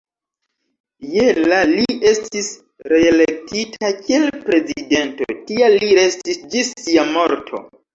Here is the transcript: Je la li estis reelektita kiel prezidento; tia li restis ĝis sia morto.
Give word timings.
Je 1.15 1.25
la 1.51 1.59
li 1.73 1.97
estis 2.13 2.49
reelektita 2.95 3.93
kiel 4.03 4.29
prezidento; 4.51 5.33
tia 5.49 5.73
li 5.81 5.97
restis 6.05 6.47
ĝis 6.55 6.77
sia 6.87 7.11
morto. 7.17 7.69